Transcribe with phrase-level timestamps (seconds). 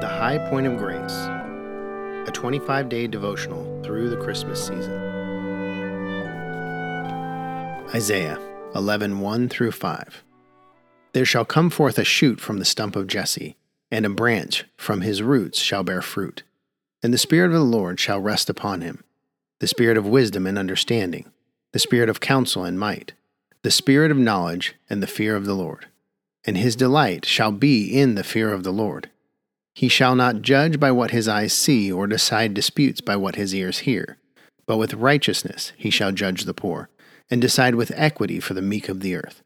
[0.00, 1.26] The High Point of Grace,
[2.28, 4.94] a 25 day devotional through the Christmas season.
[7.92, 8.38] Isaiah
[8.76, 10.22] 11 1 through 5.
[11.14, 13.56] There shall come forth a shoot from the stump of Jesse,
[13.90, 16.44] and a branch from his roots shall bear fruit.
[17.02, 19.02] And the Spirit of the Lord shall rest upon him
[19.58, 21.28] the Spirit of wisdom and understanding,
[21.72, 23.14] the Spirit of counsel and might,
[23.62, 25.86] the Spirit of knowledge and the fear of the Lord.
[26.44, 29.10] And his delight shall be in the fear of the Lord.
[29.78, 33.54] He shall not judge by what his eyes see, or decide disputes by what his
[33.54, 34.18] ears hear.
[34.66, 36.88] But with righteousness he shall judge the poor,
[37.30, 39.40] and decide with equity for the meek of the earth.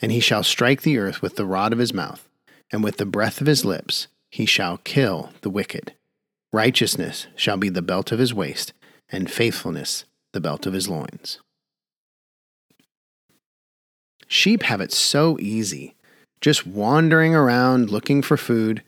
[0.00, 2.26] And he shall strike the earth with the rod of his mouth,
[2.72, 5.92] and with the breath of his lips he shall kill the wicked.
[6.54, 8.72] Righteousness shall be the belt of his waist,
[9.10, 11.38] and faithfulness the belt of his loins.
[14.26, 15.96] Sheep have it so easy,
[16.40, 18.82] just wandering around looking for food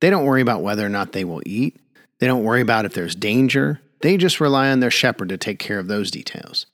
[0.00, 1.76] they don't worry about whether or not they will eat.
[2.18, 3.80] They don't worry about if there's danger.
[4.00, 6.66] They just rely on their shepherd to take care of those details.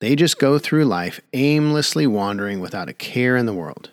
[0.00, 3.90] They just go through life aimlessly wandering without a care in the world.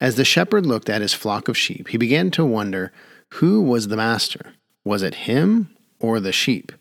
[0.00, 2.92] As the shepherd looked at his flock of sheep, he began to wonder
[3.34, 4.54] who was the master.
[4.84, 6.72] Was it him or the sheep?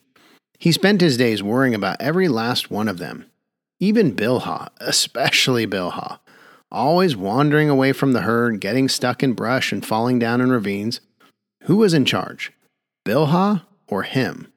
[0.58, 3.26] He spent his days worrying about every last one of them,
[3.80, 6.20] even Bilhah, especially Bilhah
[6.74, 11.00] always wandering away from the herd, getting stuck in brush and falling down in ravines.
[11.64, 12.52] Who was in charge,
[13.06, 14.52] Bilhah or him?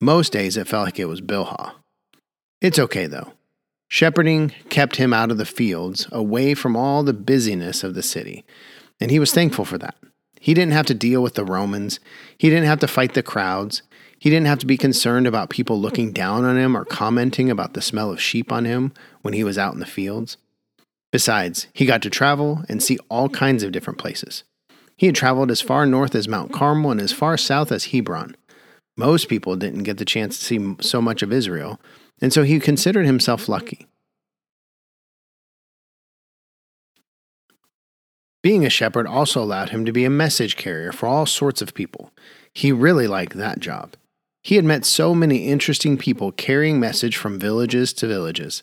[0.00, 1.72] Most days it felt like it was Bilhah.
[2.60, 3.32] It's okay though.
[3.88, 8.44] Shepherding kept him out of the fields, away from all the busyness of the city,
[9.00, 9.96] and he was thankful for that.
[10.40, 11.98] He didn't have to deal with the Romans,
[12.36, 13.82] he didn't have to fight the crowds,
[14.18, 17.72] he didn't have to be concerned about people looking down on him or commenting about
[17.72, 20.36] the smell of sheep on him when he was out in the fields.
[21.10, 24.44] Besides, he got to travel and see all kinds of different places.
[24.96, 28.36] He had traveled as far north as Mount Carmel and as far south as Hebron.
[28.96, 31.80] Most people didn't get the chance to see so much of Israel,
[32.20, 33.86] and so he considered himself lucky.
[38.42, 41.74] Being a shepherd also allowed him to be a message carrier for all sorts of
[41.74, 42.12] people.
[42.52, 43.94] He really liked that job.
[44.42, 48.62] He had met so many interesting people carrying message from villages to villages.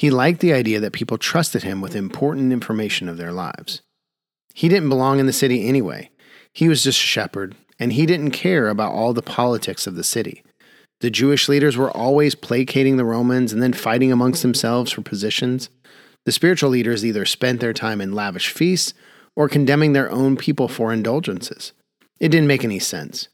[0.00, 3.82] He liked the idea that people trusted him with important information of their lives.
[4.54, 6.08] He didn't belong in the city anyway.
[6.54, 10.02] He was just a shepherd, and he didn't care about all the politics of the
[10.02, 10.42] city.
[11.00, 15.68] The Jewish leaders were always placating the Romans and then fighting amongst themselves for positions.
[16.24, 18.94] The spiritual leaders either spent their time in lavish feasts
[19.36, 21.74] or condemning their own people for indulgences.
[22.18, 23.28] It didn't make any sense.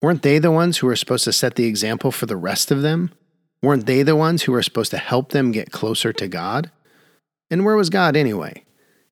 [0.00, 2.82] Weren't they the ones who were supposed to set the example for the rest of
[2.82, 3.12] them?
[3.62, 6.70] Weren't they the ones who were supposed to help them get closer to God?
[7.50, 8.64] And where was God anyway?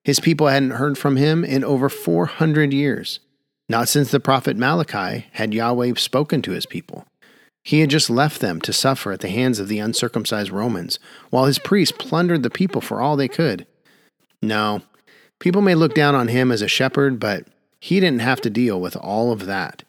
[0.03, 3.21] His people hadn't heard from him in over 400 years.
[3.69, 7.07] Not since the prophet Malachi had Yahweh spoken to his people.
[7.63, 11.45] He had just left them to suffer at the hands of the uncircumcised Romans, while
[11.45, 13.67] his priests plundered the people for all they could.
[14.43, 14.83] No,
[15.39, 17.47] people may look down on him as a shepherd, but
[17.79, 19.85] he didn't have to deal with all of that.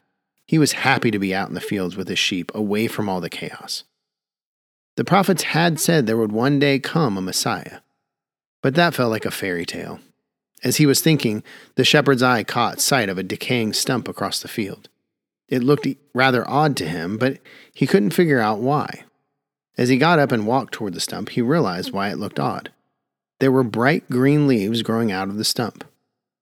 [0.46, 3.20] He was happy to be out in the fields with his sheep, away from all
[3.20, 3.84] the chaos.
[4.96, 7.78] The prophets had said there would one day come a Messiah,
[8.62, 10.00] but that felt like a fairy tale.
[10.62, 11.42] As he was thinking,
[11.74, 14.88] the shepherd's eye caught sight of a decaying stump across the field.
[15.48, 17.38] It looked rather odd to him, but
[17.74, 19.04] he couldn't figure out why.
[19.76, 22.70] As he got up and walked toward the stump, he realized why it looked odd.
[23.40, 25.84] There were bright green leaves growing out of the stump.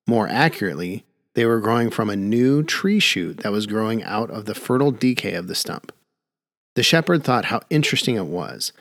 [0.06, 4.44] More accurately, they were growing from a new tree shoot that was growing out of
[4.44, 5.92] the fertile decay of the stump.
[6.74, 8.72] The shepherd thought how interesting it was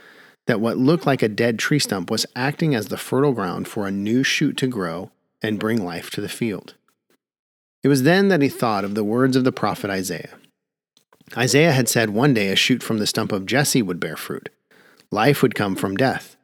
[0.48, 3.86] that what looked like a dead tree stump was acting as the fertile ground for
[3.86, 5.12] a new shoot to grow
[5.42, 6.74] and bring life to the field.
[7.84, 10.38] It was then that he thought of the words of the prophet Isaiah.
[11.38, 14.50] Isaiah had said one day a shoot from the stump of Jesse would bear fruit.
[15.12, 16.36] Life would come from death.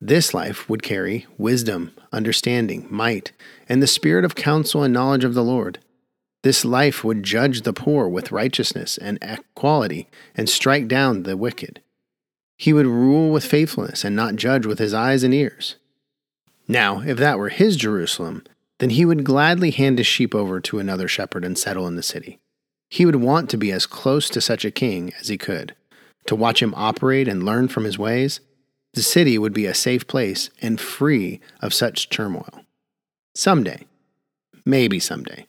[0.00, 3.32] This life would carry wisdom, understanding, might,
[3.68, 5.78] and the spirit of counsel and knowledge of the Lord.
[6.42, 11.82] This life would judge the poor with righteousness and equality and strike down the wicked.
[12.56, 15.76] He would rule with faithfulness and not judge with his eyes and ears.
[16.66, 18.44] Now, if that were his Jerusalem,
[18.78, 22.02] then he would gladly hand his sheep over to another shepherd and settle in the
[22.02, 22.38] city.
[22.88, 25.74] He would want to be as close to such a king as he could,
[26.26, 28.40] to watch him operate and learn from his ways.
[28.94, 32.64] The city would be a safe place and free of such turmoil.
[33.34, 33.86] Someday,
[34.64, 35.46] maybe someday.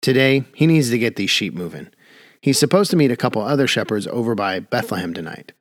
[0.00, 1.88] Today, he needs to get these sheep moving.
[2.40, 5.52] He's supposed to meet a couple other shepherds over by Bethlehem tonight.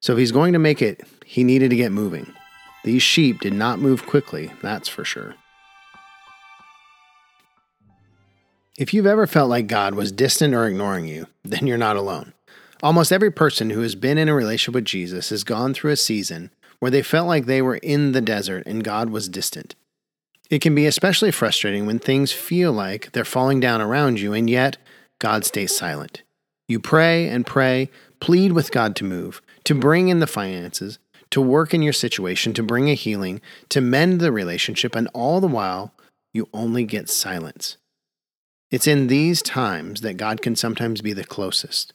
[0.00, 2.32] So if he's going to make it, he needed to get moving.
[2.84, 5.34] These sheep did not move quickly, that's for sure.
[8.78, 12.34] If you've ever felt like God was distant or ignoring you, then you're not alone.
[12.82, 15.96] Almost every person who has been in a relationship with Jesus has gone through a
[15.96, 19.74] season where they felt like they were in the desert and God was distant.
[20.50, 24.48] It can be especially frustrating when things feel like they're falling down around you and
[24.48, 24.76] yet
[25.18, 26.22] God stays silent.
[26.68, 27.90] You pray and pray,
[28.20, 30.98] plead with God to move, to bring in the finances,
[31.30, 35.40] to work in your situation, to bring a healing, to mend the relationship, and all
[35.40, 35.94] the while,
[36.32, 37.76] you only get silence.
[38.70, 41.92] It's in these times that God can sometimes be the closest.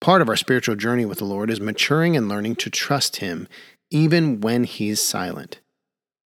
[0.00, 3.48] Part of our spiritual journey with the Lord is maturing and learning to trust Him
[3.90, 5.59] even when He's silent.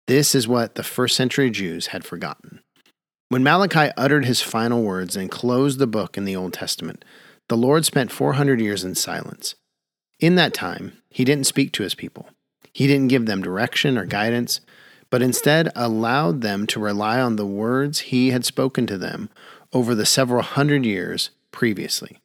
[0.09, 2.61] This is what the first century Jews had forgotten.
[3.29, 7.05] When Malachi uttered his final words and closed the book in the Old Testament,
[7.51, 9.55] the Lord spent 400 years in silence.
[10.19, 12.31] In that time, he didn't speak to his people.
[12.73, 14.63] He didn't give them direction or guidance,
[15.11, 19.29] but instead allowed them to rely on the words he had spoken to them
[19.75, 22.19] over the several hundred years previously.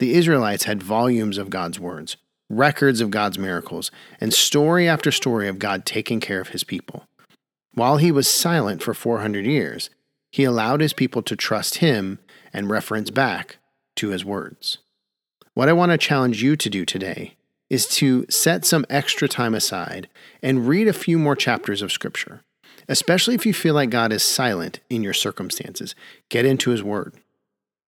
[0.00, 2.16] The Israelites had volumes of God's words,
[2.48, 3.90] records of God's miracles,
[4.20, 7.04] and story after story of God taking care of his people.
[7.74, 9.90] While he was silent for 400 years,
[10.30, 12.18] he allowed his people to trust him
[12.52, 13.58] and reference back
[13.96, 14.78] to his words.
[15.54, 17.34] What I want to challenge you to do today
[17.68, 20.08] is to set some extra time aside
[20.42, 22.42] and read a few more chapters of Scripture
[22.88, 25.94] especially if you feel like God is silent in your circumstances.
[26.28, 27.14] Get into His Word.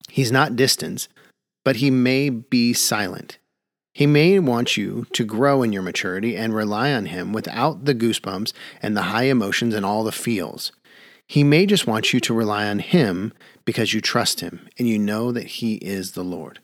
[0.09, 1.07] He's not distant,
[1.63, 3.37] but He may be silent.
[3.93, 7.95] He may want you to grow in your maturity and rely on Him without the
[7.95, 10.71] goosebumps and the high emotions and all the feels.
[11.27, 13.33] He may just want you to rely on Him
[13.65, 16.59] because you trust Him and you know that He is the Lord.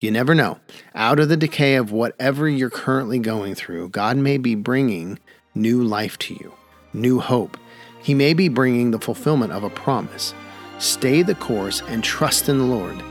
[0.00, 0.58] You never know.
[0.94, 5.18] Out of the decay of whatever you're currently going through, God may be bringing
[5.54, 6.52] new life to you
[6.96, 7.56] new hope.
[8.02, 10.34] He may be bringing the fulfillment of a promise.
[10.78, 13.02] Stay the course and trust in the Lord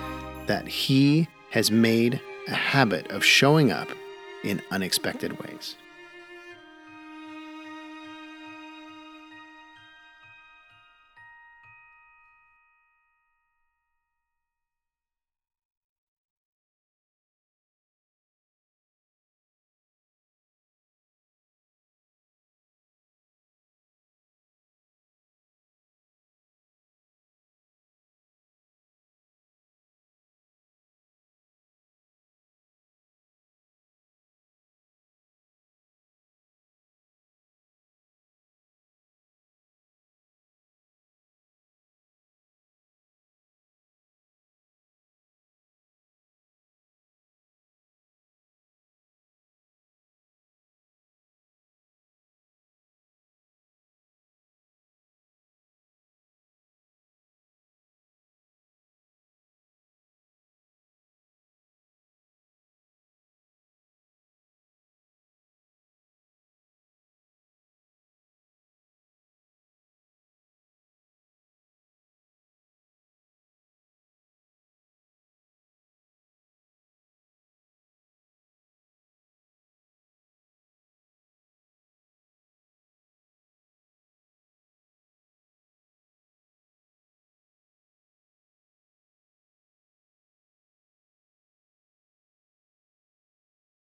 [0.48, 3.90] that He has made a habit of showing up
[4.44, 5.76] in unexpected ways.